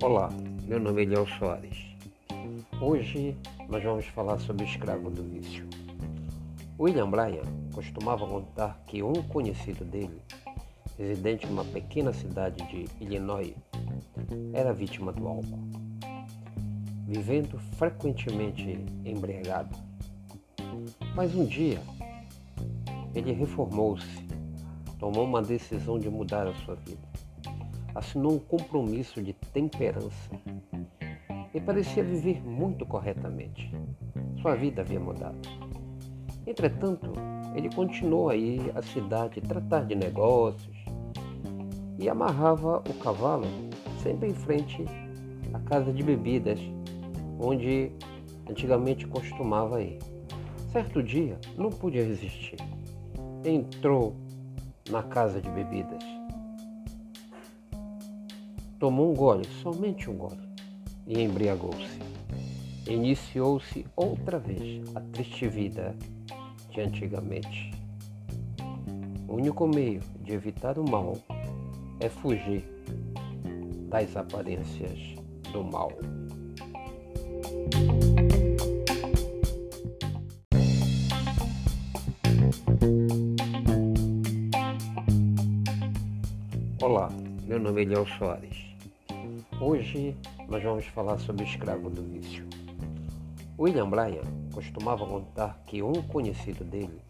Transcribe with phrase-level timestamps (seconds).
[0.00, 0.30] Olá,
[0.64, 1.76] meu nome é Eliel Soares.
[2.80, 3.36] Hoje
[3.68, 5.68] nós vamos falar sobre o escravo do vício.
[6.78, 7.42] William Bryan
[7.74, 10.22] costumava contar que um conhecido dele,
[10.96, 13.52] residente em uma pequena cidade de Illinois,
[14.52, 15.68] era vítima do álcool,
[17.04, 19.76] vivendo frequentemente embriagado.
[21.16, 21.80] Mas um dia,
[23.16, 24.28] ele reformou-se,
[25.00, 27.17] tomou uma decisão de mudar a sua vida
[27.98, 30.30] assinou um compromisso de temperança
[31.52, 33.70] e parecia viver muito corretamente.
[34.40, 35.36] Sua vida havia mudado.
[36.46, 37.12] Entretanto,
[37.54, 40.76] ele continuou a ir à cidade tratar de negócios
[41.98, 43.46] e amarrava o cavalo
[44.02, 44.84] sempre em frente
[45.52, 46.60] à casa de bebidas,
[47.40, 47.90] onde
[48.48, 49.98] antigamente costumava ir.
[50.70, 52.58] Certo dia, não podia resistir.
[53.44, 54.14] Entrou
[54.90, 56.17] na casa de bebidas
[58.78, 60.38] Tomou um gole, somente um gole,
[61.04, 61.98] e embriagou-se.
[62.86, 65.96] Iniciou-se outra vez a triste vida
[66.70, 67.72] de antigamente.
[69.26, 71.18] O único meio de evitar o mal
[71.98, 72.64] é fugir
[73.88, 74.96] das aparências
[75.52, 75.90] do mal.
[86.80, 87.08] Olá,
[87.44, 88.67] meu nome é Eliel Soares.
[89.60, 90.16] Hoje
[90.48, 92.46] nós vamos falar sobre o escravo do vício.
[93.58, 94.22] William Bryan
[94.54, 97.02] costumava contar que um conhecido dele,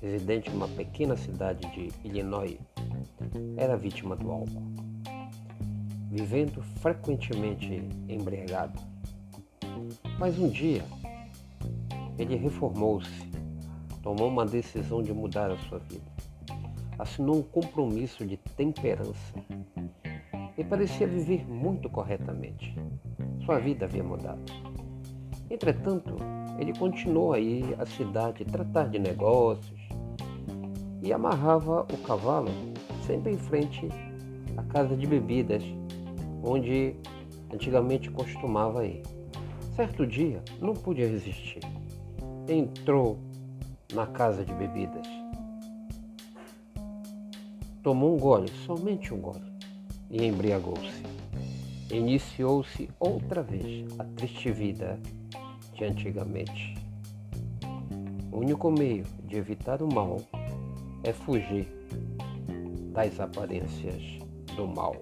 [0.00, 2.56] residente em uma pequena cidade de Illinois,
[3.56, 4.62] era vítima do álcool,
[6.08, 8.78] vivendo frequentemente embriagado.
[10.20, 10.84] Mas um dia,
[12.16, 13.28] ele reformou-se,
[14.04, 16.12] tomou uma decisão de mudar a sua vida,
[16.96, 19.34] assinou um compromisso de temperança
[20.56, 22.74] e parecia viver muito corretamente.
[23.44, 24.40] Sua vida havia mudado.
[25.50, 26.16] Entretanto,
[26.58, 29.80] ele continuou a ir à cidade tratar de negócios
[31.02, 32.50] e amarrava o cavalo
[33.06, 33.88] sempre em frente
[34.56, 35.62] à casa de bebidas,
[36.42, 36.96] onde
[37.52, 39.02] antigamente costumava ir.
[39.74, 41.60] Certo dia, não podia resistir.
[42.48, 43.18] Entrou
[43.92, 45.06] na casa de bebidas.
[47.82, 49.51] Tomou um gole, somente um gole
[50.12, 51.02] e embriagou-se.
[51.90, 55.00] Iniciou-se outra vez a triste vida
[55.74, 56.74] de antigamente.
[58.30, 60.20] O único meio de evitar o mal
[61.02, 61.66] é fugir
[62.92, 64.02] das aparências
[64.54, 64.94] do mal.